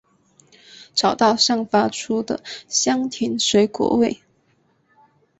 [0.95, 4.19] 找到散发出的香甜水果味！